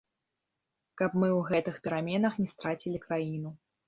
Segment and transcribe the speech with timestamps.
[1.01, 3.53] Каб мы ў гэтых пераменах не страцілі краіну.